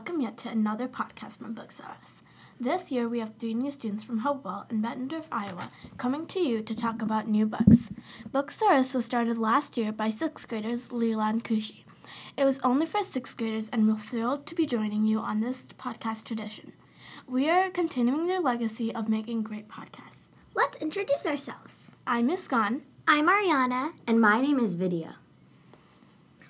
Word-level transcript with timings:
listeners, 0.00 0.18
and 0.18 0.18
welcome 0.18 0.20
yet 0.20 0.36
to 0.38 0.48
another 0.48 0.88
podcast 0.88 1.38
from 1.38 1.54
Booksaurus. 1.54 2.22
This 2.58 2.90
year, 2.90 3.08
we 3.08 3.18
have 3.20 3.34
three 3.38 3.54
new 3.54 3.70
students 3.70 4.02
from 4.02 4.18
Hopewell 4.20 4.66
in 4.70 4.82
Bettendorf, 4.82 5.24
Iowa, 5.30 5.68
coming 5.98 6.26
to 6.28 6.40
you 6.40 6.62
to 6.62 6.74
talk 6.74 7.02
about 7.02 7.28
new 7.28 7.46
books. 7.46 7.90
Booksaurus 8.30 8.94
was 8.94 9.04
started 9.04 9.36
last 9.38 9.76
year 9.76 9.92
by 9.92 10.08
sixth 10.10 10.48
graders 10.48 10.88
Leela 10.88 11.30
and 11.30 11.44
Kushi. 11.44 11.84
It 12.36 12.44
was 12.44 12.60
only 12.60 12.86
for 12.86 13.02
sixth 13.02 13.36
graders, 13.36 13.68
and 13.68 13.86
we're 13.86 13.96
thrilled 13.96 14.46
to 14.46 14.54
be 14.54 14.66
joining 14.66 15.06
you 15.06 15.18
on 15.20 15.40
this 15.40 15.66
podcast 15.66 16.24
tradition. 16.24 16.72
We 17.26 17.50
are 17.50 17.70
continuing 17.70 18.26
their 18.26 18.40
legacy 18.40 18.94
of 18.94 19.08
making 19.08 19.42
great 19.42 19.68
podcasts. 19.68 20.28
Let's 20.54 20.78
introduce 20.78 21.26
ourselves. 21.26 21.92
I'm 22.06 22.26
Miss 22.26 22.48
Muskan. 22.48 22.82
I'm 23.06 23.28
Ariana. 23.28 23.92
And 24.06 24.20
my 24.20 24.40
name 24.40 24.58
is 24.58 24.74
Vidya. 24.74 25.16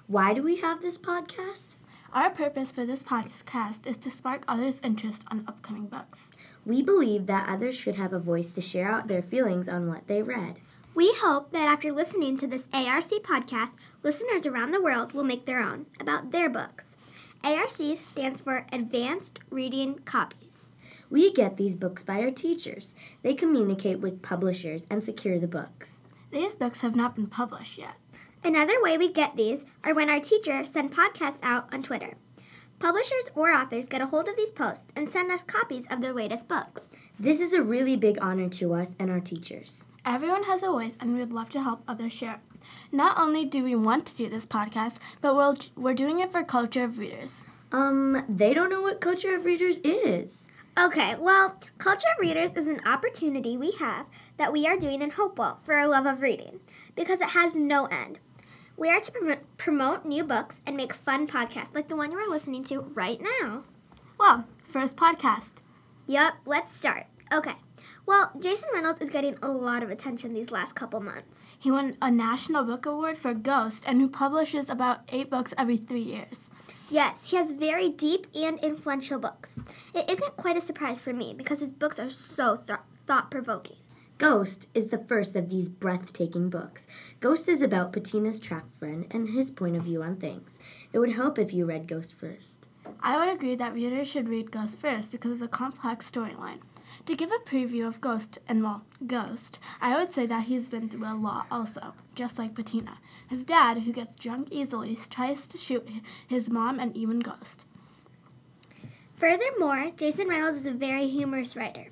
Why 0.07 0.35
do 0.35 0.43
we 0.43 0.57
have 0.61 0.83
this 0.83 0.99
podcast? 0.99 1.77
Our 2.13 2.31
purpose 2.31 2.73
for 2.73 2.85
this 2.85 3.05
podcast 3.05 3.87
is 3.87 3.97
to 3.99 4.11
spark 4.11 4.43
others' 4.49 4.81
interest 4.83 5.25
on 5.31 5.45
upcoming 5.47 5.87
books. 5.87 6.33
We 6.67 6.83
believe 6.83 7.27
that 7.27 7.49
others 7.49 7.77
should 7.77 7.95
have 7.95 8.13
a 8.13 8.19
voice 8.19 8.53
to 8.57 8.61
share 8.61 8.91
out 8.91 9.07
their 9.07 9.23
feelings 9.23 9.69
on 9.69 9.87
what 9.87 10.09
they 10.09 10.21
read. 10.21 10.57
We 10.93 11.13
hope 11.19 11.53
that 11.53 11.69
after 11.69 11.93
listening 11.93 12.37
to 12.39 12.49
this 12.49 12.67
ARC 12.73 13.05
podcast, 13.23 13.75
listeners 14.03 14.45
around 14.45 14.73
the 14.73 14.83
world 14.83 15.15
will 15.15 15.23
make 15.23 15.47
their 15.47 15.63
own 15.63 15.87
about 16.01 16.33
their 16.33 16.51
books. 16.51 16.97
ARC 17.45 17.71
stands 17.71 18.41
for 18.41 18.67
Advanced 18.73 19.39
Reading 19.49 20.01
Copies. 20.05 20.75
We 21.11 21.33
get 21.33 21.59
these 21.59 21.77
books 21.77 22.03
by 22.03 22.23
our 22.23 22.33
teachers. 22.33 22.97
They 23.23 23.35
communicate 23.35 24.01
with 24.01 24.21
publishers 24.21 24.85
and 24.91 25.05
secure 25.05 25.39
the 25.39 25.47
books. 25.47 26.03
These 26.33 26.57
books 26.57 26.81
have 26.81 26.97
not 26.97 27.15
been 27.15 27.29
published 27.29 27.79
yet. 27.79 27.95
Another 28.43 28.81
way 28.83 28.97
we 28.97 29.13
get 29.13 29.37
these 29.37 29.67
are 29.85 29.95
when 29.95 30.09
our 30.09 30.19
teachers 30.19 30.71
send 30.71 30.93
podcasts 30.93 31.41
out 31.43 31.73
on 31.75 31.83
Twitter. 31.83 32.15
Publishers 32.79 33.29
or 33.35 33.53
authors 33.53 33.87
get 33.87 34.01
a 34.01 34.07
hold 34.07 34.29
of 34.29 34.37
these 34.37 34.51
posts 34.51 34.87
and 34.97 35.07
send 35.07 35.31
us 35.31 35.43
copies 35.43 35.87
of 35.91 36.01
their 36.01 36.15
latest 36.15 36.49
books. 36.49 36.89
This 37.19 37.39
is 37.39 37.53
a 37.53 37.63
really 37.63 37.97
big 37.97 38.19
honor 38.23 38.49
to 38.49 38.73
us 38.73 38.97
and 38.99 39.11
our 39.11 39.21
teachers. 39.21 39.85
Everyone 40.07 40.45
has 40.45 40.63
a 40.63 40.69
voice, 40.69 40.97
and 40.99 41.13
we 41.13 41.21
would 41.21 41.35
love 41.35 41.51
to 41.51 41.63
help 41.63 41.83
others 41.87 42.15
share. 42.15 42.41
Not 42.91 43.19
only 43.19 43.45
do 43.45 43.63
we 43.63 43.75
want 43.75 44.07
to 44.07 44.17
do 44.17 44.31
this 44.31 44.47
podcast, 44.47 44.99
but 45.21 45.37
we'll, 45.37 45.59
we're 45.77 45.93
doing 45.93 46.21
it 46.21 46.33
for 46.33 46.43
Culture 46.43 46.85
of 46.85 46.99
Readers. 46.99 47.45
Um, 47.73 48.25
they 48.27 48.55
don't 48.55 48.71
know 48.71 48.81
what 48.81 49.03
Culture 49.03 49.35
of 49.35 49.45
Readers 49.45 49.81
is. 49.85 50.49
Okay, 50.79 51.15
well, 51.19 51.61
Culture 51.77 52.09
of 52.17 52.21
Readers 52.21 52.55
is 52.55 52.67
an 52.67 52.81
opportunity 52.87 53.59
we 53.59 53.73
have 53.73 54.07
that 54.39 54.53
we 54.53 54.67
are 54.67 54.79
doing 54.79 55.03
in 55.03 55.11
Hopewell 55.11 55.61
for 55.63 55.75
our 55.75 55.87
love 55.87 56.07
of 56.07 56.23
reading 56.23 56.61
because 56.95 57.21
it 57.21 57.31
has 57.31 57.55
no 57.55 57.85
end. 57.87 58.19
We 58.81 58.89
are 58.89 58.99
to 58.99 59.13
prom- 59.13 59.37
promote 59.59 60.07
new 60.07 60.25
books 60.25 60.63
and 60.67 60.75
make 60.75 60.95
fun 60.95 61.27
podcasts 61.27 61.75
like 61.75 61.89
the 61.89 61.97
one 61.97 62.11
you 62.11 62.17
are 62.17 62.31
listening 62.31 62.65
to 62.65 62.81
right 62.81 63.21
now. 63.21 63.65
Well, 64.19 64.47
first 64.65 64.97
podcast. 64.97 65.57
Yup, 66.07 66.37
let's 66.47 66.73
start. 66.73 67.07
Okay. 67.31 67.57
Well, 68.07 68.33
Jason 68.41 68.71
Reynolds 68.73 69.03
is 69.03 69.11
getting 69.11 69.37
a 69.43 69.51
lot 69.51 69.83
of 69.83 69.91
attention 69.91 70.33
these 70.33 70.51
last 70.51 70.75
couple 70.75 70.99
months. 71.03 71.57
He 71.59 71.71
won 71.71 71.99
a 72.01 72.11
National 72.11 72.65
Book 72.65 72.87
Award 72.87 73.19
for 73.19 73.35
Ghost 73.35 73.85
and 73.87 74.01
who 74.01 74.09
publishes 74.09 74.71
about 74.71 75.01
eight 75.11 75.29
books 75.29 75.53
every 75.59 75.77
three 75.77 76.01
years. 76.01 76.51
Yes, 76.91 77.31
he 77.31 77.37
has 77.37 77.53
very 77.53 77.91
deep 77.91 78.29
and 78.35 78.59
influential 78.61 79.19
books. 79.19 79.59
It 79.95 80.11
isn't 80.11 80.39
quite 80.39 80.57
a 80.57 80.63
surprise 80.63 81.03
for 81.03 81.13
me 81.13 81.35
because 81.37 81.61
his 81.61 81.73
books 81.73 82.01
are 82.01 82.09
so 82.09 82.57
th- 82.57 82.79
thought 83.07 83.31
provoking. 83.31 83.77
Ghost 84.21 84.69
is 84.75 84.89
the 84.89 84.99
first 84.99 85.35
of 85.35 85.49
these 85.49 85.71
breathtaking 85.71 86.51
books. 86.51 86.87
Ghost 87.21 87.49
is 87.49 87.63
about 87.63 87.95
Patina's 87.95 88.39
track 88.39 88.71
friend 88.75 89.07
and 89.11 89.31
his 89.31 89.51
point 89.51 89.77
of 89.77 89.85
view 89.85 90.03
on 90.03 90.17
things. 90.17 90.59
It 90.93 90.99
would 90.99 91.15
help 91.15 91.39
if 91.39 91.55
you 91.55 91.65
read 91.65 91.89
Ghost 91.89 92.13
first. 92.13 92.69
I 93.03 93.17
would 93.17 93.35
agree 93.35 93.55
that 93.55 93.73
readers 93.73 94.09
should 94.09 94.29
read 94.29 94.51
Ghost 94.51 94.79
first 94.79 95.11
because 95.11 95.33
it's 95.33 95.41
a 95.41 95.49
complex 95.49 96.11
storyline. 96.11 96.59
To 97.07 97.17
give 97.17 97.33
a 97.33 97.49
preview 97.49 97.89
of 97.89 98.03
Ghost 98.03 98.37
and 98.47 98.63
well, 98.63 98.83
Ghost, 99.07 99.59
I 99.81 99.97
would 99.97 100.13
say 100.13 100.27
that 100.27 100.45
he's 100.45 100.69
been 100.69 100.91
through 100.91 101.11
a 101.11 101.17
lot 101.17 101.47
also, 101.51 101.95
just 102.15 102.39
like 102.39 102.55
Patina. 102.55 102.99
His 103.27 103.43
dad, 103.43 103.79
who 103.79 103.93
gets 103.95 104.17
drunk 104.17 104.49
easily, 104.51 104.99
tries 105.09 105.49
to 105.49 105.57
shoot 105.57 105.89
his 106.29 106.51
mom 106.51 106.79
and 106.79 106.95
even 106.95 107.21
Ghost. 107.21 107.65
Furthermore, 109.17 109.93
Jason 109.97 110.29
Reynolds 110.29 110.59
is 110.59 110.67
a 110.67 110.73
very 110.73 111.07
humorous 111.07 111.57
writer. 111.57 111.87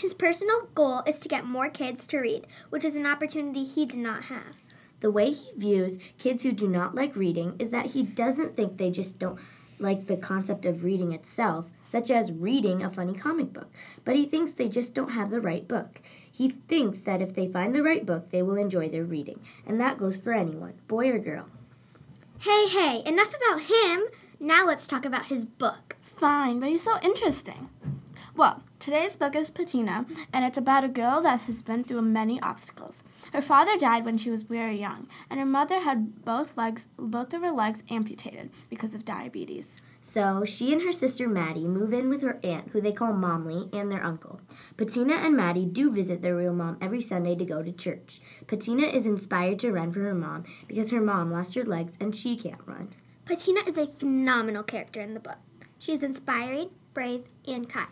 His 0.00 0.14
personal 0.14 0.68
goal 0.74 1.02
is 1.06 1.18
to 1.20 1.28
get 1.28 1.44
more 1.44 1.68
kids 1.68 2.06
to 2.08 2.18
read, 2.18 2.46
which 2.70 2.84
is 2.84 2.94
an 2.94 3.06
opportunity 3.06 3.64
he 3.64 3.84
did 3.84 3.98
not 3.98 4.24
have. 4.24 4.54
The 5.00 5.10
way 5.10 5.30
he 5.30 5.50
views 5.56 5.98
kids 6.18 6.44
who 6.44 6.52
do 6.52 6.68
not 6.68 6.94
like 6.94 7.16
reading 7.16 7.56
is 7.58 7.70
that 7.70 7.86
he 7.86 8.04
doesn't 8.04 8.56
think 8.56 8.76
they 8.76 8.92
just 8.92 9.18
don't 9.18 9.40
like 9.80 10.06
the 10.06 10.16
concept 10.16 10.66
of 10.66 10.84
reading 10.84 11.12
itself, 11.12 11.66
such 11.82 12.10
as 12.10 12.32
reading 12.32 12.82
a 12.82 12.90
funny 12.90 13.12
comic 13.12 13.52
book, 13.52 13.72
but 14.04 14.14
he 14.14 14.24
thinks 14.26 14.52
they 14.52 14.68
just 14.68 14.94
don't 14.94 15.12
have 15.12 15.30
the 15.30 15.40
right 15.40 15.66
book. 15.66 16.00
He 16.30 16.48
thinks 16.48 16.98
that 17.00 17.22
if 17.22 17.34
they 17.34 17.48
find 17.48 17.74
the 17.74 17.82
right 17.82 18.04
book, 18.04 18.30
they 18.30 18.42
will 18.42 18.56
enjoy 18.56 18.88
their 18.88 19.04
reading, 19.04 19.40
and 19.66 19.80
that 19.80 19.98
goes 19.98 20.16
for 20.16 20.32
anyone, 20.32 20.74
boy 20.86 21.10
or 21.10 21.18
girl. 21.18 21.46
Hey, 22.40 22.68
hey, 22.68 23.02
enough 23.04 23.34
about 23.34 23.62
him. 23.62 24.06
Now 24.38 24.64
let's 24.64 24.86
talk 24.86 25.04
about 25.04 25.26
his 25.26 25.44
book. 25.44 25.96
Fine, 26.02 26.60
but 26.60 26.68
he's 26.68 26.84
so 26.84 26.98
interesting. 27.02 27.68
Well, 28.36 28.62
today's 28.78 29.16
book 29.16 29.34
is 29.34 29.50
Patina, 29.50 30.06
and 30.32 30.44
it's 30.44 30.58
about 30.58 30.84
a 30.84 30.88
girl 30.88 31.20
that 31.22 31.40
has 31.42 31.62
been 31.62 31.84
through 31.84 32.02
many 32.02 32.40
obstacles. 32.40 33.02
Her 33.32 33.42
father 33.42 33.76
died 33.76 34.04
when 34.04 34.18
she 34.18 34.30
was 34.30 34.42
very 34.42 34.78
young, 34.78 35.08
and 35.28 35.40
her 35.40 35.46
mother 35.46 35.80
had 35.80 36.24
both 36.24 36.56
legs, 36.56 36.86
both 36.96 37.34
of 37.34 37.42
her 37.42 37.50
legs 37.50 37.82
amputated 37.90 38.50
because 38.70 38.94
of 38.94 39.04
diabetes. 39.04 39.80
So 40.00 40.44
she 40.44 40.72
and 40.72 40.82
her 40.82 40.92
sister 40.92 41.28
Maddie 41.28 41.66
move 41.66 41.92
in 41.92 42.08
with 42.08 42.22
her 42.22 42.38
aunt, 42.42 42.70
who 42.70 42.80
they 42.80 42.92
call 42.92 43.12
Momly, 43.12 43.68
and 43.72 43.90
their 43.90 44.04
uncle. 44.04 44.40
Patina 44.76 45.14
and 45.14 45.36
Maddie 45.36 45.66
do 45.66 45.90
visit 45.90 46.22
their 46.22 46.36
real 46.36 46.54
mom 46.54 46.78
every 46.80 47.00
Sunday 47.00 47.34
to 47.34 47.44
go 47.44 47.62
to 47.62 47.72
church. 47.72 48.20
Patina 48.46 48.86
is 48.86 49.06
inspired 49.06 49.58
to 49.60 49.72
run 49.72 49.92
for 49.92 50.00
her 50.00 50.14
mom 50.14 50.44
because 50.66 50.90
her 50.90 51.00
mom 51.00 51.32
lost 51.32 51.54
her 51.54 51.64
legs 51.64 51.94
and 52.00 52.16
she 52.16 52.36
can't 52.36 52.60
run. 52.66 52.90
Patina 53.24 53.60
is 53.66 53.76
a 53.76 53.88
phenomenal 53.88 54.62
character 54.62 55.00
in 55.00 55.14
the 55.14 55.20
book. 55.20 55.38
She 55.78 55.92
is 55.92 56.02
inspiring, 56.02 56.70
brave, 56.94 57.24
and 57.46 57.68
kind. 57.68 57.88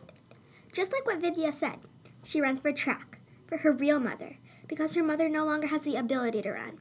Just 0.76 0.92
like 0.92 1.06
what 1.06 1.22
Vidya 1.22 1.54
said, 1.54 1.78
she 2.22 2.38
runs 2.38 2.60
for 2.60 2.70
track, 2.70 3.18
for 3.46 3.56
her 3.56 3.72
real 3.72 3.98
mother, 3.98 4.36
because 4.68 4.94
her 4.94 5.02
mother 5.02 5.26
no 5.26 5.42
longer 5.42 5.68
has 5.68 5.84
the 5.84 5.96
ability 5.96 6.42
to 6.42 6.52
run. 6.52 6.76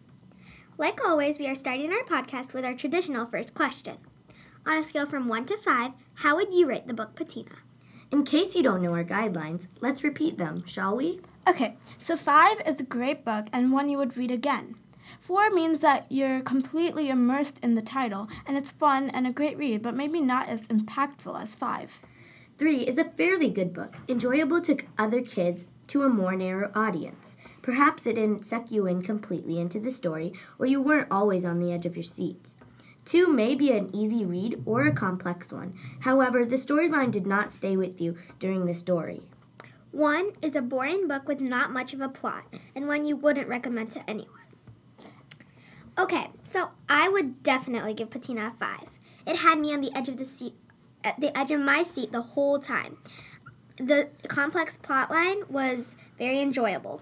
Like 0.77 0.99
always, 1.01 1.39
we 1.39 1.47
are 1.47 1.55
starting 1.55 1.93
our 1.93 2.03
podcast 2.03 2.53
with 2.53 2.65
our 2.65 2.73
traditional 2.73 3.25
first 3.25 3.53
question. 3.53 3.99
On 4.65 4.75
a 4.75 4.83
scale 4.83 5.05
from 5.05 5.29
1 5.29 5.45
to 5.45 5.55
5, 5.55 5.91
how 6.15 6.35
would 6.35 6.53
you 6.53 6.67
rate 6.67 6.87
the 6.87 6.93
book 6.93 7.15
Patina? 7.15 7.51
In 8.11 8.25
case 8.25 8.53
you 8.53 8.63
don't 8.63 8.81
know 8.81 8.91
our 8.91 9.05
guidelines, 9.05 9.69
let's 9.79 10.03
repeat 10.03 10.37
them, 10.37 10.65
shall 10.67 10.97
we? 10.97 11.21
Okay, 11.47 11.77
so 11.97 12.17
five 12.17 12.61
is 12.65 12.81
a 12.81 12.83
great 12.83 13.23
book 13.23 13.47
and 13.53 13.71
one 13.71 13.87
you 13.87 13.97
would 13.97 14.17
read 14.17 14.31
again. 14.31 14.75
Four 15.21 15.49
means 15.51 15.79
that 15.79 16.05
you're 16.09 16.41
completely 16.41 17.07
immersed 17.07 17.59
in 17.63 17.75
the 17.75 17.81
title 17.81 18.27
and 18.45 18.57
it's 18.57 18.73
fun 18.73 19.09
and 19.11 19.25
a 19.25 19.31
great 19.31 19.57
read, 19.57 19.81
but 19.81 19.95
maybe 19.95 20.19
not 20.19 20.49
as 20.49 20.67
impactful 20.67 21.41
as 21.41 21.55
five. 21.55 22.01
Three 22.57 22.87
is 22.87 22.97
a 22.97 23.03
fairly 23.03 23.49
good 23.49 23.73
book, 23.73 23.97
enjoyable 24.07 24.61
to 24.61 24.77
other 24.97 25.21
kids 25.21 25.65
to 25.87 26.03
a 26.03 26.09
more 26.09 26.35
narrow 26.35 26.71
audience. 26.73 27.35
Perhaps 27.61 28.07
it 28.07 28.15
didn't 28.15 28.45
suck 28.45 28.71
you 28.71 28.87
in 28.87 29.01
completely 29.01 29.59
into 29.59 29.77
the 29.77 29.91
story, 29.91 30.31
or 30.57 30.65
you 30.65 30.81
weren't 30.81 31.11
always 31.11 31.43
on 31.43 31.59
the 31.59 31.73
edge 31.73 31.85
of 31.85 31.97
your 31.97 32.03
seats. 32.03 32.55
Two 33.03 33.27
may 33.27 33.55
be 33.55 33.71
an 33.71 33.93
easy 33.93 34.23
read 34.23 34.63
or 34.65 34.85
a 34.85 34.93
complex 34.93 35.51
one. 35.51 35.73
However, 36.01 36.45
the 36.45 36.55
storyline 36.55 37.11
did 37.11 37.27
not 37.27 37.49
stay 37.49 37.75
with 37.75 37.99
you 37.99 38.15
during 38.39 38.65
the 38.65 38.73
story. 38.73 39.23
One 39.91 40.31
is 40.41 40.55
a 40.55 40.61
boring 40.61 41.07
book 41.09 41.27
with 41.27 41.41
not 41.41 41.71
much 41.71 41.93
of 41.93 41.99
a 41.99 42.09
plot, 42.09 42.45
and 42.73 42.87
one 42.87 43.03
you 43.03 43.17
wouldn't 43.17 43.49
recommend 43.49 43.91
to 43.91 44.09
anyone. 44.09 44.29
Okay, 45.99 46.27
so 46.45 46.71
I 46.87 47.09
would 47.09 47.43
definitely 47.43 47.93
give 47.93 48.09
Patina 48.09 48.47
a 48.47 48.51
five. 48.51 48.89
It 49.27 49.37
had 49.37 49.59
me 49.59 49.73
on 49.73 49.81
the 49.81 49.95
edge 49.95 50.09
of 50.09 50.17
the 50.17 50.25
seat, 50.25 50.53
at 51.05 51.21
the 51.21 51.37
edge 51.37 51.51
of 51.51 51.61
my 51.61 51.83
seat 51.83 52.11
the 52.11 52.21
whole 52.21 52.59
time. 52.59 52.97
The 53.77 54.09
complex 54.27 54.77
plotline 54.81 55.49
was 55.49 55.95
very 56.17 56.39
enjoyable. 56.39 57.01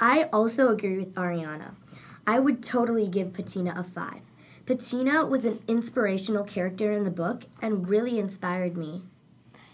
I 0.00 0.24
also 0.24 0.68
agree 0.68 0.98
with 0.98 1.14
Ariana. 1.14 1.74
I 2.26 2.38
would 2.38 2.62
totally 2.62 3.08
give 3.08 3.32
Patina 3.32 3.74
a 3.76 3.84
five. 3.84 4.20
Patina 4.66 5.24
was 5.24 5.44
an 5.46 5.60
inspirational 5.66 6.44
character 6.44 6.92
in 6.92 7.04
the 7.04 7.10
book 7.10 7.44
and 7.62 7.88
really 7.88 8.18
inspired 8.18 8.76
me. 8.76 9.02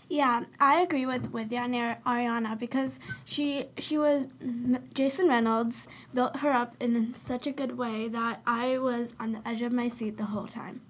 Yeah, 0.08 0.44
I 0.60 0.80
agree 0.80 1.06
with 1.06 1.32
with 1.32 1.52
and 1.52 1.74
Ariana 1.74 2.58
because 2.58 3.00
she 3.24 3.66
she 3.78 3.98
was 3.98 4.28
Jason 4.92 5.28
Reynolds 5.28 5.88
built 6.12 6.36
her 6.36 6.52
up 6.52 6.76
in 6.78 7.14
such 7.14 7.46
a 7.46 7.52
good 7.52 7.76
way 7.76 8.06
that 8.08 8.40
I 8.46 8.78
was 8.78 9.16
on 9.18 9.32
the 9.32 9.48
edge 9.48 9.62
of 9.62 9.72
my 9.72 9.88
seat 9.88 10.16
the 10.16 10.26
whole 10.26 10.46
time. 10.46 10.82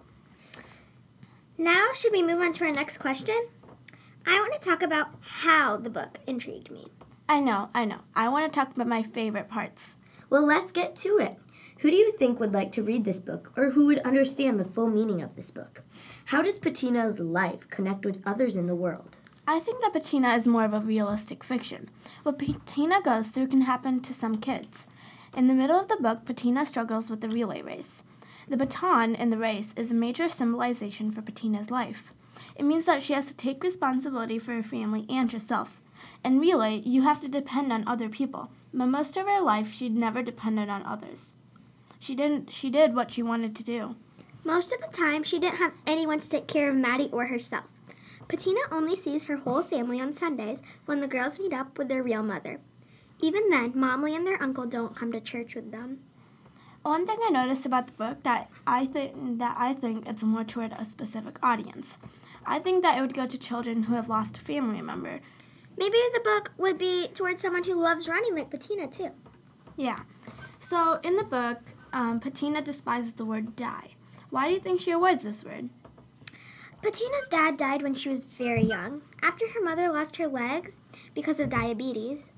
Now, 1.56 1.89
should 1.95 2.11
we 2.11 2.23
move 2.23 2.41
on 2.41 2.53
to 2.55 2.65
our 2.65 2.73
next 2.73 2.99
question? 2.99 3.47
I 4.27 4.41
want 4.41 4.55
to 4.55 4.59
talk 4.59 4.83
about 4.83 5.15
how 5.21 5.77
the 5.77 5.89
book 5.89 6.19
intrigued 6.27 6.69
me. 6.69 6.89
I 7.29 7.39
know, 7.39 7.71
I 7.73 7.85
know. 7.85 8.01
I 8.17 8.29
want 8.29 8.53
to 8.53 8.59
talk 8.59 8.75
about 8.75 8.89
my 8.89 9.05
favorite 9.05 9.49
parts. 9.49 9.97
Well, 10.29 10.45
let's 10.45 10.73
get 10.73 10.97
to 10.97 11.19
it. 11.19 11.39
Who 11.79 11.93
do 11.93 11.97
you 11.97 12.11
think 12.11 12.41
would 12.41 12.53
like 12.53 12.73
to 12.73 12.83
read 12.83 13.05
this 13.05 13.21
book 13.21 13.53
or 13.56 13.71
who 13.71 13.87
would 13.87 14.01
understand 14.01 14.59
the 14.59 14.65
full 14.65 14.89
meaning 14.89 15.23
of 15.23 15.37
this 15.37 15.53
book? 15.53 15.83
How 16.27 16.43
does 16.43 16.59
Patina's 16.59 17.21
life 17.21 17.71
connect 17.71 18.05
with 18.05 18.23
others 18.27 18.56
in 18.56 18.67
the 18.67 18.75
world? 18.75 19.17
I 19.47 19.61
think 19.61 19.81
that 19.81 19.93
Patina 19.93 20.35
is 20.35 20.49
more 20.49 20.65
of 20.65 20.75
a 20.75 20.81
realistic 20.81 21.45
fiction. 21.45 21.89
What 22.25 22.41
Patina 22.41 23.01
goes 23.01 23.29
through 23.29 23.49
can 23.49 23.61
happen 23.61 24.01
to 24.01 24.12
some 24.12 24.39
kids. 24.39 24.89
In 25.37 25.47
the 25.47 25.55
middle 25.55 25.79
of 25.79 25.87
the 25.87 25.99
book, 26.01 26.25
Patina 26.25 26.65
struggles 26.65 27.11
with 27.11 27.21
the 27.21 27.29
relay 27.29 27.62
race. 27.62 28.03
The 28.49 28.56
baton 28.56 29.14
in 29.14 29.31
the 29.31 29.38
race 29.38 29.73
is 29.76 29.91
a 29.91 29.94
major 29.94 30.29
symbolization 30.29 31.11
for 31.11 31.23
Patina's 31.23 31.70
life. 31.70 32.12
It 32.56 32.64
means 32.64 32.85
that 32.85 33.02
she 33.02 33.14
has 33.14 33.26
to 33.26 33.35
take 33.35 33.62
responsibility 33.62 34.38
for 34.38 34.52
her 34.52 34.62
family 34.62 35.06
and 35.08 35.32
herself. 35.32 35.81
In 36.25 36.38
relay, 36.38 36.82
you 36.85 37.02
have 37.02 37.20
to 37.20 37.29
depend 37.29 37.73
on 37.73 37.87
other 37.87 38.08
people, 38.08 38.50
but 38.73 38.87
most 38.87 39.17
of 39.17 39.26
her 39.26 39.41
life 39.41 39.73
she'd 39.73 39.96
never 39.96 40.23
depended 40.23 40.69
on 40.69 40.85
others. 40.85 41.35
She 41.99 42.14
didn't 42.14 42.50
she 42.50 42.69
did 42.69 42.94
what 42.94 43.11
she 43.11 43.23
wanted 43.23 43.56
to 43.56 43.64
do. 43.64 43.96
Most 44.44 44.75
of 44.75 44.81
the 44.81 44.94
time, 44.94 45.23
she 45.23 45.38
didn't 45.38 45.56
have 45.56 45.73
anyone 45.87 46.20
to 46.20 46.29
take 46.29 46.46
care 46.46 46.69
of 46.69 46.76
Maddie 46.76 47.08
or 47.11 47.26
herself. 47.26 47.73
Patina 48.29 48.61
only 48.70 48.94
sees 48.94 49.25
her 49.25 49.37
whole 49.37 49.62
family 49.62 50.00
on 50.00 50.12
Sundays 50.12 50.61
when 50.85 51.00
the 51.00 51.08
girls 51.08 51.38
meet 51.38 51.55
up 51.55 51.79
with 51.79 51.88
their 51.88 52.02
real 52.02 52.23
mother. 52.23 52.61
Even 53.20 53.49
then, 53.49 53.73
Momly 53.75 54.14
and 54.14 54.26
their 54.26 54.43
uncle 54.43 54.67
don't 54.67 54.94
come 54.94 55.12
to 55.12 55.20
church 55.20 55.55
with 55.55 55.73
them. 55.73 56.00
One 56.84 57.06
thing 57.06 57.19
I 57.25 57.31
noticed 57.31 57.64
about 57.64 57.86
the 57.86 57.94
book 57.94 58.22
that 58.25 58.50
I 58.66 58.84
think 58.84 59.38
that 59.38 59.56
I 59.58 59.72
think 59.72 60.06
it's 60.06 60.22
more 60.22 60.44
toward 60.44 60.75
a 60.75 60.84
specific 60.84 61.38
audience. 61.42 61.96
I 62.44 62.58
think 62.58 62.82
that 62.82 62.98
it 62.98 63.00
would 63.00 63.14
go 63.14 63.26
to 63.26 63.38
children 63.38 63.84
who 63.84 63.94
have 63.94 64.10
lost 64.10 64.36
a 64.36 64.40
family 64.40 64.82
member. 64.82 65.20
Maybe 65.78 65.96
the 66.12 66.20
book 66.22 66.52
would 66.58 66.76
be 66.76 67.08
towards 67.14 67.40
someone 67.40 67.64
who 67.64 67.72
loves 67.75 68.06
running 68.06 68.36
like 68.36 68.50
Patina 68.50 68.86
too. 68.86 69.12
Yeah. 69.78 70.00
So 70.58 71.00
in 71.02 71.16
the 71.16 71.25
book, 71.25 71.58
um, 71.94 72.20
Patina 72.20 72.60
despises 72.60 73.14
the 73.14 73.25
word 73.25 73.56
die. 73.56 73.94
Why 74.28 74.48
do 74.48 74.52
you 74.52 74.60
think 74.60 74.78
she 74.78 74.90
avoids 74.90 75.22
this 75.22 75.42
word? 75.42 75.70
Patina's 76.82 77.28
dad 77.31 77.56
died 77.56 77.81
when 77.81 77.94
she 77.94 78.10
was 78.10 78.26
very 78.26 78.62
young. 78.62 79.00
After 79.22 79.48
her 79.48 79.62
mother 79.62 79.88
lost 79.88 80.16
her 80.16 80.28
legs 80.28 80.82
because 81.14 81.40
of 81.40 81.48
diabetes, 81.48 82.31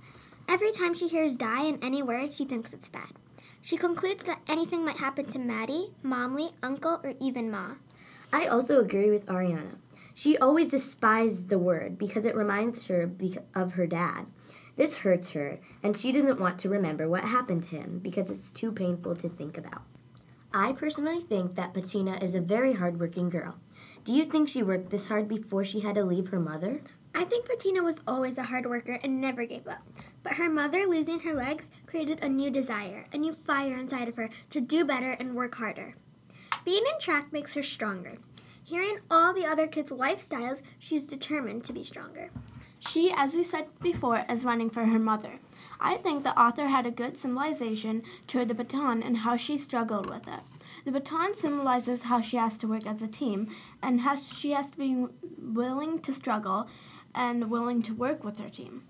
every 0.49 0.71
time 0.71 0.95
she 0.95 1.09
hears 1.09 1.35
die 1.35 1.65
in 1.65 1.83
any 1.83 2.01
word, 2.01 2.33
she 2.33 2.45
thinks 2.45 2.73
it's 2.73 2.89
bad. 2.89 3.11
She 3.67 3.77
concludes 3.77 4.23
that 4.23 4.43
anything 4.47 4.85
might 4.85 4.99
happen 4.99 5.25
to 5.25 5.41
Maddie, 5.41 5.91
Momly, 6.01 6.51
Uncle, 6.63 7.01
or 7.03 7.15
even 7.19 7.51
Ma. 7.51 7.73
I 8.33 8.47
also 8.47 8.79
agree 8.79 9.11
with 9.11 9.27
Ariana. 9.27 9.79
She 10.15 10.39
always 10.39 10.69
despised 10.69 11.49
the 11.49 11.59
word 11.59 11.99
because 11.99 12.25
it 12.25 12.37
reminds 12.37 12.87
her 12.87 13.11
of 13.57 13.73
her 13.73 13.89
dad. 13.89 14.27
This 14.77 14.99
hurts 14.99 15.31
her, 15.31 15.59
and 15.83 15.97
she 15.97 16.13
doesn't 16.13 16.39
want 16.39 16.61
to 16.61 16.69
remember 16.69 17.09
what 17.09 17.25
happened 17.25 17.65
to 17.65 17.77
him 17.77 17.99
because 17.99 18.31
it's 18.31 18.53
too 18.53 18.71
painful 18.71 19.17
to 19.17 19.29
think 19.29 19.59
about. 19.59 19.83
I 20.55 20.71
personally 20.71 21.21
think 21.21 21.57
that 21.57 21.75
Patina 21.75 22.19
is 22.23 22.37
a 22.37 22.41
very 22.41 22.75
hardworking 22.75 23.31
girl. 23.31 23.57
Do 24.05 24.15
you 24.15 24.25
think 24.25 24.49
she 24.49 24.63
worked 24.63 24.91
this 24.91 25.09
hard 25.09 25.27
before 25.27 25.65
she 25.65 25.81
had 25.81 25.97
to 25.97 26.05
leave 26.05 26.29
her 26.29 26.39
mother? 26.39 26.79
I 27.19 27.25
think 27.25 27.47
Patina 27.47 27.83
was 27.83 28.03
always 28.07 28.37
a 28.37 28.43
hard 28.43 28.67
worker 28.67 28.99
and 29.03 29.23
never 29.23 29.47
gave 29.47 29.67
up. 29.67 29.81
But 30.23 30.35
her 30.35 30.51
mother 30.51 30.87
losing 30.87 31.21
her 31.21 31.33
legs 31.33 31.71
created 31.87 32.23
a 32.23 32.29
new 32.29 32.51
desire, 32.51 33.07
a 33.11 33.17
new 33.17 33.33
fire 33.33 33.75
inside 33.75 34.07
of 34.07 34.17
her 34.17 34.29
to 34.51 34.61
do 34.61 34.85
better 34.85 35.13
and 35.13 35.35
work 35.35 35.55
harder. 35.55 35.95
Being 36.67 36.85
in 36.93 37.01
track 37.01 37.33
makes 37.33 37.55
her 37.55 37.63
stronger. 37.63 38.19
Hearing 38.63 38.99
all 39.11 39.33
the 39.33 39.47
other 39.47 39.67
kids' 39.67 39.91
lifestyles, 39.91 40.61
she's 40.79 41.05
determined 41.05 41.65
to 41.65 41.73
be 41.73 41.85
stronger. 41.85 42.29
She, 42.81 43.11
as 43.17 43.35
we 43.35 43.45
said 43.45 43.69
before, 43.81 44.27
is 44.29 44.45
running 44.45 44.69
for 44.69 44.85
her 44.85 44.99
mother. 44.99 45.39
I 45.81 45.97
think 45.97 46.23
the 46.23 46.39
author 46.39 46.69
had 46.69 46.85
a 46.85 46.91
good 46.91 47.17
symbolization 47.17 48.03
to 48.27 48.45
the 48.45 48.55
baton 48.55 49.03
and 49.03 49.19
how 49.19 49.37
she 49.37 49.57
struggled 49.57 50.11
with 50.11 50.29
it. 50.29 50.41
The 50.85 50.93
baton 50.93 51.35
symbolizes 51.35 52.05
how 52.05 52.21
she 52.21 52.37
has 52.37 52.59
to 52.59 52.69
work 52.69 52.87
as 52.87 53.01
a 53.01 53.09
team 53.09 53.49
and 53.83 54.03
how 54.03 54.17
she 54.17 54.51
has 54.51 54.71
to 54.73 54.79
be 54.79 55.07
willing 55.39 56.01
to 56.01 56.13
struggle 56.13 56.69
and 57.17 57.51
willing 57.51 57.83
to 57.83 57.95
work 57.95 58.23
with 58.23 58.39
her 58.39 58.49
team. 58.51 58.85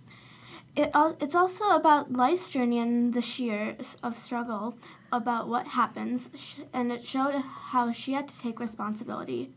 It, 0.75 0.91
it's 1.21 1.35
also 1.35 1.71
about 1.71 2.13
life's 2.13 2.51
journey 2.51 2.79
and 2.79 3.15
the 3.15 3.23
sheer 3.23 3.77
of 4.03 4.19
struggle 4.19 4.77
about 5.11 5.49
what 5.49 5.69
happens, 5.69 6.29
and 6.73 6.93
it 6.93 7.03
showed 7.03 7.35
how 7.37 7.93
she 7.93 8.13
had 8.13 8.29
to 8.29 8.39
take 8.39 8.61
responsibility 8.61 9.53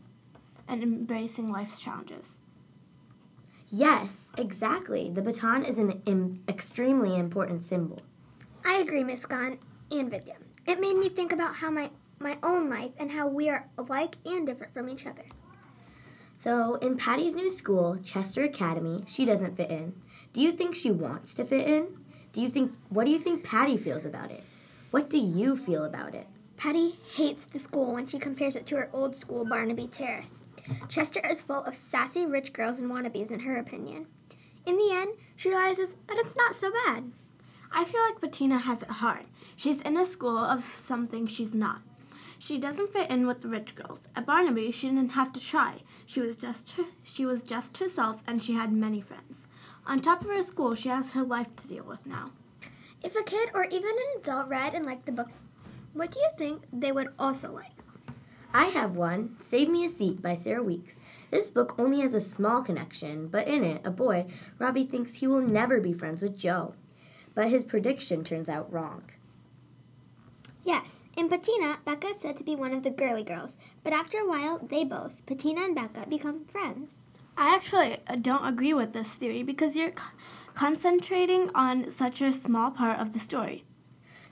and 0.66 0.82
embracing 0.82 1.50
life's 1.52 1.78
challenges. 1.78 2.40
Yes, 3.68 4.32
exactly. 4.38 5.10
The 5.10 5.22
baton 5.22 5.64
is 5.64 5.78
an 5.78 6.02
Im- 6.06 6.42
extremely 6.48 7.16
important 7.16 7.64
symbol. 7.64 8.00
I 8.64 8.76
agree, 8.78 9.04
Muskan 9.04 9.58
and 9.92 10.10
Vidya. 10.10 10.36
It 10.66 10.80
made 10.80 10.96
me 10.96 11.08
think 11.08 11.32
about 11.32 11.56
how 11.56 11.70
my 11.70 11.90
my 12.18 12.36
own 12.42 12.68
life 12.68 12.92
and 12.98 13.12
how 13.12 13.26
we 13.26 13.48
are 13.48 13.68
alike 13.78 14.16
and 14.26 14.46
different 14.46 14.74
from 14.74 14.88
each 14.88 15.06
other. 15.06 15.24
So, 16.42 16.76
in 16.76 16.96
Patty's 16.96 17.34
new 17.34 17.50
school, 17.50 17.98
Chester 18.02 18.42
Academy, 18.44 19.04
she 19.06 19.26
doesn't 19.26 19.58
fit 19.58 19.70
in. 19.70 19.92
Do 20.32 20.40
you 20.40 20.52
think 20.52 20.74
she 20.74 20.90
wants 20.90 21.34
to 21.34 21.44
fit 21.44 21.68
in? 21.68 21.98
Do 22.32 22.40
you 22.40 22.48
think 22.48 22.72
what 22.88 23.04
do 23.04 23.10
you 23.10 23.18
think 23.18 23.44
Patty 23.44 23.76
feels 23.76 24.06
about 24.06 24.30
it? 24.30 24.42
What 24.90 25.10
do 25.10 25.18
you 25.18 25.54
feel 25.54 25.84
about 25.84 26.14
it? 26.14 26.30
Patty 26.56 26.92
hates 27.14 27.44
the 27.44 27.58
school 27.58 27.92
when 27.92 28.06
she 28.06 28.18
compares 28.18 28.56
it 28.56 28.64
to 28.68 28.76
her 28.76 28.88
old 28.94 29.14
school, 29.14 29.44
Barnaby 29.44 29.88
Terrace. 29.88 30.46
Chester 30.88 31.20
is 31.28 31.42
full 31.42 31.60
of 31.64 31.74
sassy 31.74 32.24
rich 32.24 32.54
girls 32.54 32.80
and 32.80 32.90
wannabes, 32.90 33.30
in 33.30 33.40
her 33.40 33.58
opinion. 33.58 34.06
In 34.64 34.78
the 34.78 34.92
end, 34.94 35.16
she 35.36 35.50
realizes 35.50 35.94
that 36.08 36.16
it's 36.16 36.36
not 36.36 36.54
so 36.54 36.70
bad. 36.86 37.12
I 37.70 37.84
feel 37.84 38.00
like 38.00 38.18
Patina 38.22 38.56
has 38.60 38.82
it 38.82 38.88
hard. 38.88 39.26
She's 39.56 39.82
in 39.82 39.98
a 39.98 40.06
school 40.06 40.38
of 40.38 40.64
something 40.64 41.26
she's 41.26 41.54
not. 41.54 41.82
She 42.40 42.56
doesn't 42.56 42.94
fit 42.94 43.10
in 43.10 43.26
with 43.26 43.42
the 43.42 43.48
rich 43.48 43.74
girls. 43.74 44.08
At 44.16 44.24
Barnaby, 44.24 44.70
she 44.70 44.88
didn't 44.88 45.10
have 45.10 45.30
to 45.34 45.40
try. 45.40 45.82
She 46.06 46.22
was 46.22 46.38
just 46.38 46.70
her, 46.70 46.84
she 47.02 47.26
was 47.26 47.42
just 47.42 47.76
herself, 47.76 48.22
and 48.26 48.42
she 48.42 48.54
had 48.54 48.72
many 48.72 49.02
friends. 49.02 49.46
On 49.86 50.00
top 50.00 50.22
of 50.22 50.30
her 50.30 50.42
school, 50.42 50.74
she 50.74 50.88
has 50.88 51.12
her 51.12 51.22
life 51.22 51.54
to 51.56 51.68
deal 51.68 51.84
with 51.84 52.06
now. 52.06 52.30
If 53.04 53.14
a 53.14 53.22
kid 53.22 53.50
or 53.52 53.64
even 53.64 53.90
an 53.90 54.20
adult 54.20 54.48
read 54.48 54.72
and 54.72 54.86
liked 54.86 55.04
the 55.04 55.12
book, 55.12 55.28
what 55.92 56.12
do 56.12 56.18
you 56.18 56.30
think 56.38 56.62
they 56.72 56.92
would 56.92 57.08
also 57.18 57.52
like? 57.52 57.76
I 58.54 58.64
have 58.68 58.96
one, 58.96 59.36
Save 59.40 59.68
Me 59.68 59.84
a 59.84 59.88
Seat 59.90 60.22
by 60.22 60.34
Sarah 60.34 60.62
Weeks. 60.62 60.96
This 61.30 61.50
book 61.50 61.74
only 61.78 62.00
has 62.00 62.14
a 62.14 62.20
small 62.20 62.62
connection, 62.62 63.28
but 63.28 63.48
in 63.48 63.62
it, 63.64 63.82
a 63.84 63.90
boy, 63.90 64.26
Robbie, 64.58 64.84
thinks 64.84 65.16
he 65.16 65.26
will 65.26 65.42
never 65.42 65.78
be 65.78 65.92
friends 65.92 66.22
with 66.22 66.38
Joe. 66.38 66.74
But 67.34 67.50
his 67.50 67.64
prediction 67.64 68.24
turns 68.24 68.48
out 68.48 68.72
wrong. 68.72 69.02
Yes, 70.62 71.04
in 71.16 71.28
Patina, 71.28 71.78
Becca 71.84 72.08
is 72.08 72.20
said 72.20 72.36
to 72.36 72.44
be 72.44 72.54
one 72.54 72.72
of 72.72 72.82
the 72.82 72.90
girly 72.90 73.24
girls, 73.24 73.56
but 73.82 73.94
after 73.94 74.18
a 74.18 74.28
while, 74.28 74.58
they 74.58 74.84
both, 74.84 75.24
Patina 75.24 75.62
and 75.62 75.74
Becca, 75.74 76.06
become 76.08 76.44
friends. 76.44 77.02
I 77.36 77.54
actually 77.54 77.96
uh, 78.06 78.16
don't 78.16 78.46
agree 78.46 78.74
with 78.74 78.92
this 78.92 79.16
theory 79.16 79.42
because 79.42 79.74
you're 79.74 79.92
concentrating 80.54 81.50
on 81.54 81.88
such 81.88 82.20
a 82.20 82.32
small 82.32 82.70
part 82.70 83.00
of 83.00 83.14
the 83.14 83.18
story. 83.18 83.64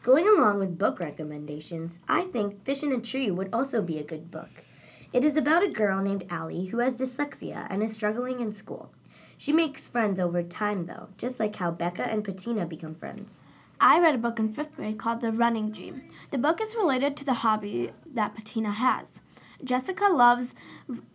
Going 0.03 0.29
along 0.29 0.59
with 0.59 0.79
book 0.79 1.01
recommendations, 1.01 1.99
I 2.07 2.23
think 2.25 2.65
Fish 2.65 2.83
in 2.83 2.93
a 2.93 3.01
Tree 3.01 3.31
would 3.31 3.49
also 3.53 3.81
be 3.81 3.99
a 3.99 4.05
good 4.05 4.31
book. 4.31 4.65
It 5.13 5.25
is 5.25 5.39
about 5.39 5.63
a 5.63 5.71
girl 5.71 6.03
named 6.03 6.27
Allie 6.29 6.67
who 6.67 6.79
has 6.81 6.97
dyslexia 6.97 7.67
and 7.71 7.83
is 7.83 7.95
struggling 7.95 8.41
in 8.41 8.53
school. 8.53 8.93
She 9.39 9.53
makes 9.53 9.89
friends 9.89 10.21
over 10.21 10.43
time, 10.43 10.85
though, 10.85 11.09
just 11.17 11.41
like 11.41 11.57
how 11.57 11.71
Becca 11.71 12.03
and 12.03 12.23
Patina 12.23 12.67
become 12.67 12.95
friends. 12.95 13.41
I 13.81 14.01
read 14.01 14.17
a 14.17 14.19
book 14.19 14.41
in 14.41 14.53
fifth 14.53 14.75
grade 14.75 14.99
called 14.99 15.21
The 15.21 15.31
Running 15.31 15.71
Dream. 15.71 16.03
The 16.33 16.39
book 16.39 16.61
is 16.61 16.75
related 16.75 17.17
to 17.17 17.25
the 17.25 17.35
hobby 17.35 17.93
that 18.13 18.35
Patina 18.35 18.73
has. 18.73 19.21
Jessica 19.63 20.09
loves 20.13 20.57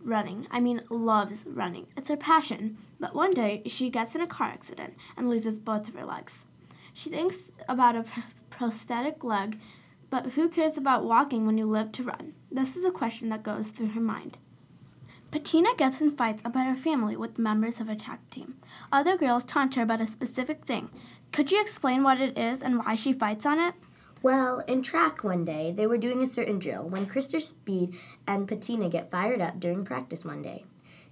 running. 0.02 0.46
I 0.50 0.60
mean, 0.60 0.80
loves 0.88 1.44
running. 1.46 1.88
It's 1.94 2.08
her 2.08 2.16
passion. 2.16 2.78
But 2.98 3.14
one 3.14 3.32
day, 3.32 3.62
she 3.66 3.90
gets 3.90 4.14
in 4.14 4.22
a 4.22 4.26
car 4.26 4.48
accident 4.48 4.94
and 5.14 5.28
loses 5.28 5.58
both 5.58 5.88
of 5.88 5.94
her 5.94 6.06
legs. 6.06 6.46
She 6.94 7.10
thinks 7.10 7.52
about 7.68 7.96
a 7.96 8.04
prosthetic 8.48 9.22
leg, 9.22 9.60
but 10.08 10.32
who 10.32 10.48
cares 10.48 10.78
about 10.78 11.04
walking 11.04 11.44
when 11.44 11.58
you 11.58 11.66
live 11.66 11.92
to 11.92 12.02
run? 12.02 12.32
This 12.50 12.76
is 12.76 12.84
a 12.84 12.90
question 12.90 13.28
that 13.28 13.42
goes 13.42 13.72
through 13.72 13.88
her 13.88 14.00
mind. 14.00 14.38
Patina 15.34 15.74
gets 15.76 16.00
in 16.00 16.12
fights 16.12 16.42
about 16.44 16.68
her 16.68 16.76
family 16.76 17.16
with 17.16 17.40
members 17.40 17.80
of 17.80 17.88
her 17.88 17.96
track 17.96 18.20
team. 18.30 18.54
Other 18.92 19.16
girls 19.16 19.44
taunt 19.44 19.74
her 19.74 19.82
about 19.82 20.00
a 20.00 20.06
specific 20.06 20.64
thing. 20.64 20.90
Could 21.34 21.50
you 21.50 21.60
explain 21.60 22.04
what 22.04 22.20
it 22.20 22.38
is 22.38 22.62
and 22.62 22.78
why 22.78 22.94
she 22.94 23.12
fights 23.12 23.44
on 23.44 23.58
it? 23.58 23.74
Well, 24.22 24.60
in 24.68 24.82
track 24.82 25.24
one 25.24 25.44
day, 25.44 25.72
they 25.72 25.84
were 25.84 25.98
doing 25.98 26.22
a 26.22 26.28
certain 26.28 26.60
drill 26.60 26.84
when 26.84 27.06
Krista 27.06 27.42
Speed 27.42 27.96
and 28.24 28.46
Patina 28.46 28.88
get 28.88 29.10
fired 29.10 29.40
up 29.40 29.58
during 29.58 29.84
practice 29.84 30.24
one 30.24 30.42
day. 30.42 30.64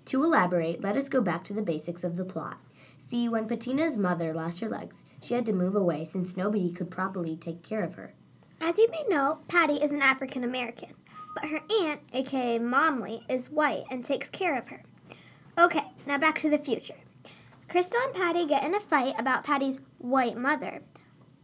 To 0.05 0.23
elaborate, 0.23 0.81
let 0.81 0.97
us 0.97 1.09
go 1.09 1.21
back 1.21 1.43
to 1.43 1.53
the 1.53 1.61
basics 1.61 2.05
of 2.05 2.15
the 2.15 2.25
plot. 2.25 2.61
See, 2.99 3.29
when 3.29 3.49
Patina's 3.49 3.99
mother 3.99 4.33
lost 4.33 4.61
her 4.61 4.69
legs, 4.69 5.05
she 5.21 5.35
had 5.35 5.45
to 5.47 5.53
move 5.53 5.75
away 5.75 6.05
since 6.05 6.37
nobody 6.37 6.71
could 6.71 6.89
properly 6.89 7.35
take 7.35 7.65
care 7.65 7.83
of 7.83 7.95
her. 7.95 8.15
As 8.61 8.79
you 8.79 8.89
may 8.93 9.03
know, 9.09 9.41
Patty 9.49 9.83
is 9.83 9.91
an 9.91 10.03
African 10.03 10.45
American, 10.45 10.95
but 11.35 11.47
her 11.47 11.63
aunt, 11.83 12.01
aka 12.13 12.61
Momly, 12.61 13.25
is 13.29 13.51
white 13.51 13.87
and 13.91 14.05
takes 14.05 14.31
care 14.31 14.57
of 14.57 14.69
her. 14.69 14.85
Okay, 15.59 15.87
now 16.07 16.17
back 16.17 16.39
to 16.39 16.49
the 16.49 16.59
future. 16.59 17.02
Crystal 17.73 18.01
and 18.05 18.13
Patty 18.13 18.45
get 18.45 18.65
in 18.65 18.75
a 18.75 18.81
fight 18.81 19.15
about 19.19 19.45
Patty's 19.45 19.81
white 19.97 20.37
mother. 20.37 20.83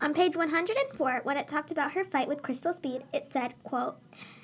On 0.03 0.13
page 0.13 0.37
104, 0.37 1.23
when 1.23 1.39
it 1.39 1.49
talked 1.49 1.71
about 1.71 1.93
her 1.93 2.05
fight 2.05 2.29
with 2.29 2.43
Crystal 2.43 2.75
Speed, 2.75 3.05
it 3.15 3.33
said, 3.33 3.55
quote, 3.63 3.97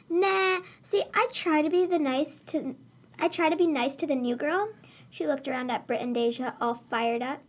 Nah, 0.09 0.61
see, 0.83 1.03
I 1.13 1.29
try 1.31 1.61
to 1.61 1.69
be 1.69 1.85
the 1.85 1.99
nice 1.99 2.39
to 2.47 2.75
I 3.19 3.29
try 3.29 3.51
to 3.51 3.57
be 3.57 3.67
nice 3.67 3.97
to 3.97 4.07
the 4.07 4.15
new 4.15 4.35
girl. 4.35 4.71
She 5.11 5.27
looked 5.27 5.47
around 5.47 5.71
at 5.71 5.87
Britt 5.87 6.01
and 6.01 6.15
Deja 6.15 6.55
all 6.59 6.73
fired 6.75 7.21
up. 7.21 7.43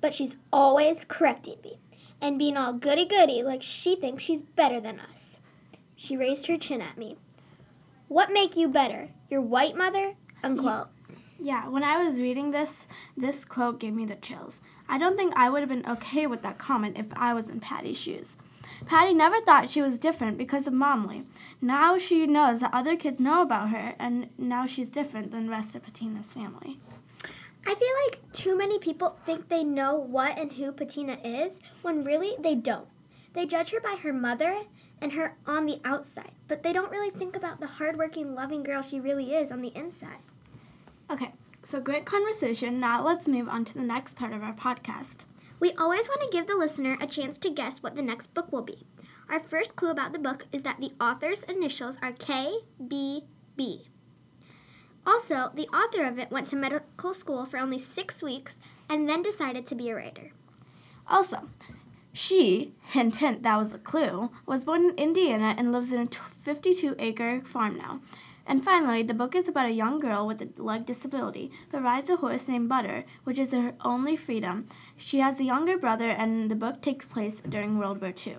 But 0.00 0.14
she's 0.14 0.36
always 0.52 1.04
correcting 1.04 1.58
me 1.62 1.78
and 2.20 2.40
being 2.40 2.56
all 2.56 2.72
goody 2.72 3.06
goody 3.06 3.44
like 3.44 3.62
she 3.62 3.94
thinks 3.94 4.24
she's 4.24 4.42
better 4.42 4.80
than 4.80 4.98
us. 4.98 5.38
She 5.94 6.16
raised 6.16 6.48
her 6.48 6.58
chin 6.58 6.82
at 6.82 6.98
me. 6.98 7.18
What 8.08 8.32
make 8.32 8.56
you 8.56 8.66
better? 8.66 9.10
Your 9.28 9.42
white 9.42 9.76
mother? 9.76 10.16
Unquote. 10.42 10.88
Yeah, 11.42 11.68
when 11.68 11.82
I 11.82 12.04
was 12.04 12.20
reading 12.20 12.50
this, 12.50 12.86
this 13.16 13.46
quote 13.46 13.80
gave 13.80 13.94
me 13.94 14.04
the 14.04 14.14
chills. 14.14 14.60
I 14.86 14.98
don't 14.98 15.16
think 15.16 15.32
I 15.34 15.48
would 15.48 15.60
have 15.60 15.70
been 15.70 15.88
okay 15.88 16.26
with 16.26 16.42
that 16.42 16.58
comment 16.58 16.98
if 16.98 17.06
I 17.14 17.32
was 17.32 17.48
in 17.48 17.60
Patty's 17.60 17.98
shoes. 17.98 18.36
Patty 18.84 19.14
never 19.14 19.40
thought 19.40 19.70
she 19.70 19.80
was 19.80 19.98
different 19.98 20.36
because 20.36 20.66
of 20.66 20.74
Momly. 20.74 21.24
Now 21.62 21.96
she 21.96 22.26
knows 22.26 22.60
that 22.60 22.74
other 22.74 22.94
kids 22.94 23.20
know 23.20 23.40
about 23.40 23.70
her, 23.70 23.94
and 23.98 24.28
now 24.36 24.66
she's 24.66 24.90
different 24.90 25.30
than 25.30 25.46
the 25.46 25.50
rest 25.50 25.74
of 25.74 25.82
Patina's 25.82 26.30
family. 26.30 26.78
I 27.66 27.74
feel 27.74 27.88
like 28.04 28.32
too 28.32 28.56
many 28.56 28.78
people 28.78 29.18
think 29.24 29.48
they 29.48 29.64
know 29.64 29.94
what 29.94 30.38
and 30.38 30.52
who 30.52 30.72
Patina 30.72 31.16
is 31.24 31.60
when 31.80 32.04
really 32.04 32.34
they 32.38 32.54
don't. 32.54 32.88
They 33.32 33.46
judge 33.46 33.70
her 33.70 33.80
by 33.80 33.96
her 34.02 34.12
mother 34.12 34.62
and 35.00 35.12
her 35.12 35.36
on 35.46 35.64
the 35.64 35.80
outside, 35.86 36.32
but 36.48 36.62
they 36.62 36.74
don't 36.74 36.90
really 36.90 37.10
think 37.10 37.34
about 37.34 37.60
the 37.60 37.66
hardworking, 37.66 38.34
loving 38.34 38.62
girl 38.62 38.82
she 38.82 39.00
really 39.00 39.34
is 39.34 39.50
on 39.50 39.62
the 39.62 39.74
inside. 39.74 40.18
Okay, 41.10 41.32
so 41.64 41.80
great 41.80 42.04
conversation. 42.04 42.78
Now 42.78 43.04
let's 43.04 43.26
move 43.26 43.48
on 43.48 43.64
to 43.64 43.74
the 43.74 43.82
next 43.82 44.14
part 44.14 44.32
of 44.32 44.44
our 44.44 44.52
podcast. 44.54 45.24
We 45.58 45.72
always 45.72 46.08
want 46.08 46.20
to 46.20 46.28
give 46.30 46.46
the 46.46 46.54
listener 46.54 46.96
a 47.00 47.06
chance 47.08 47.36
to 47.38 47.50
guess 47.50 47.82
what 47.82 47.96
the 47.96 48.02
next 48.02 48.32
book 48.32 48.52
will 48.52 48.62
be. 48.62 48.86
Our 49.28 49.40
first 49.40 49.74
clue 49.74 49.90
about 49.90 50.12
the 50.12 50.20
book 50.20 50.46
is 50.52 50.62
that 50.62 50.80
the 50.80 50.92
author's 51.00 51.42
initials 51.42 51.98
are 52.00 52.12
KBB. 52.12 53.86
Also, 55.04 55.50
the 55.52 55.66
author 55.74 56.04
of 56.04 56.20
it 56.20 56.30
went 56.30 56.46
to 56.48 56.56
medical 56.56 57.12
school 57.12 57.44
for 57.44 57.58
only 57.58 57.80
six 57.80 58.22
weeks 58.22 58.60
and 58.88 59.08
then 59.08 59.20
decided 59.20 59.66
to 59.66 59.74
be 59.74 59.90
a 59.90 59.96
writer. 59.96 60.30
Also, 61.08 61.48
she, 62.12 62.72
hint 62.82 63.16
hint, 63.16 63.42
that 63.42 63.56
was 63.56 63.74
a 63.74 63.78
clue, 63.78 64.30
was 64.46 64.64
born 64.64 64.84
in 64.84 64.94
Indiana 64.96 65.56
and 65.58 65.72
lives 65.72 65.90
in 65.90 66.02
a 66.02 66.06
52 66.06 66.94
acre 67.00 67.40
farm 67.40 67.76
now. 67.76 68.00
And 68.50 68.64
finally, 68.64 69.04
the 69.04 69.14
book 69.14 69.36
is 69.36 69.46
about 69.46 69.66
a 69.66 69.70
young 69.70 70.00
girl 70.00 70.26
with 70.26 70.42
a 70.42 70.60
leg 70.60 70.84
disability, 70.84 71.52
but 71.70 71.84
rides 71.84 72.10
a 72.10 72.16
horse 72.16 72.48
named 72.48 72.68
Butter, 72.68 73.04
which 73.22 73.38
is 73.38 73.52
her 73.52 73.74
only 73.82 74.16
freedom. 74.16 74.66
She 74.96 75.20
has 75.20 75.38
a 75.38 75.44
younger 75.44 75.78
brother, 75.78 76.08
and 76.08 76.50
the 76.50 76.56
book 76.56 76.82
takes 76.82 77.06
place 77.06 77.40
during 77.42 77.78
World 77.78 78.00
War 78.00 78.12
II. 78.12 78.38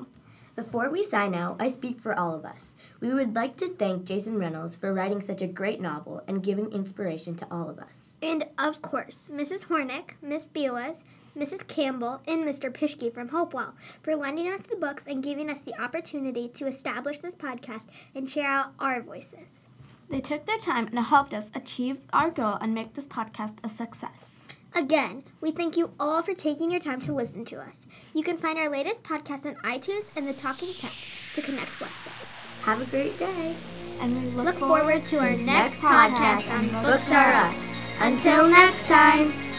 Before 0.53 0.89
we 0.89 1.01
sign 1.01 1.33
out, 1.33 1.55
I 1.61 1.69
speak 1.69 2.01
for 2.01 2.13
all 2.13 2.35
of 2.35 2.43
us. 2.43 2.75
We 2.99 3.13
would 3.13 3.33
like 3.33 3.55
to 3.57 3.69
thank 3.69 4.03
Jason 4.03 4.37
Reynolds 4.37 4.75
for 4.75 4.93
writing 4.93 5.21
such 5.21 5.41
a 5.41 5.47
great 5.47 5.79
novel 5.79 6.21
and 6.27 6.43
giving 6.43 6.73
inspiration 6.73 7.35
to 7.35 7.47
all 7.49 7.69
of 7.69 7.79
us. 7.79 8.17
And 8.21 8.47
of 8.59 8.81
course, 8.81 9.31
Mrs. 9.33 9.67
Hornick, 9.67 10.15
Miss 10.21 10.45
Belas, 10.45 11.05
Mrs. 11.37 11.65
Campbell, 11.65 12.19
and 12.27 12.41
Mr. 12.41 12.69
Pishke 12.69 13.13
from 13.13 13.29
Hopewell 13.29 13.75
for 14.03 14.17
lending 14.17 14.49
us 14.49 14.63
the 14.63 14.75
books 14.75 15.05
and 15.07 15.23
giving 15.23 15.49
us 15.49 15.61
the 15.61 15.81
opportunity 15.81 16.49
to 16.49 16.67
establish 16.67 17.19
this 17.19 17.35
podcast 17.35 17.87
and 18.13 18.29
share 18.29 18.49
out 18.49 18.73
our 18.77 19.01
voices. 19.01 19.67
They 20.11 20.19
took 20.19 20.45
their 20.45 20.57
time 20.57 20.87
and 20.87 20.99
helped 20.99 21.33
us 21.33 21.51
achieve 21.55 21.99
our 22.11 22.29
goal 22.29 22.57
and 22.59 22.73
make 22.73 22.93
this 22.93 23.07
podcast 23.07 23.55
a 23.63 23.69
success. 23.69 24.41
Again, 24.75 25.23
we 25.39 25.51
thank 25.51 25.77
you 25.77 25.91
all 26.01 26.21
for 26.21 26.33
taking 26.33 26.69
your 26.69 26.81
time 26.81 26.99
to 27.01 27.13
listen 27.13 27.45
to 27.45 27.61
us. 27.61 27.87
You 28.13 28.21
can 28.21 28.37
find 28.37 28.59
our 28.59 28.69
latest 28.69 29.03
podcast 29.03 29.45
on 29.45 29.55
iTunes 29.63 30.15
and 30.17 30.27
the 30.27 30.33
Talking 30.33 30.73
Tech 30.73 30.91
to 31.35 31.41
Connect 31.41 31.71
website. 31.79 32.25
Have 32.63 32.81
a 32.81 32.85
great 32.85 33.17
day. 33.17 33.55
And 34.01 34.21
we 34.21 34.31
look, 34.31 34.45
Look 34.47 34.55
forward 34.55 35.05
to 35.07 35.19
our 35.19 35.37
next 35.37 35.79
podcast 35.79 36.43
podcast 36.43 36.53
on 36.57 36.69
Booksaurus. 36.83 37.71
Until 38.01 38.49
next 38.49 38.87
time. 38.87 39.50